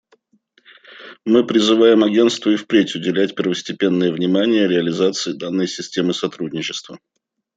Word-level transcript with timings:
Мы 1.25 1.45
призываем 1.45 2.03
Агентство 2.03 2.49
и 2.49 2.55
впредь 2.55 2.95
уделять 2.95 3.35
первостепенное 3.35 4.11
внимание 4.11 4.67
реализации 4.67 5.33
данной 5.33 5.67
системы 5.67 6.11
сотрудничества. 6.15 6.97